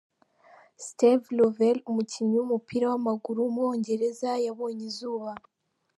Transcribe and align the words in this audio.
Steve 0.85 1.25
Lovell, 1.37 1.77
umukinnyi 1.89 2.35
w’umupira 2.37 2.85
w’amaguru 2.91 3.37
w’umwongereza 3.41 4.29
yabonye 4.45 4.83
izuba. 4.91 5.29